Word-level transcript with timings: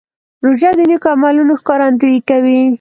روژه 0.43 0.69
د 0.77 0.79
نیکو 0.89 1.07
عملونو 1.15 1.53
ښکارندویي 1.61 2.19
کوي. 2.29 2.61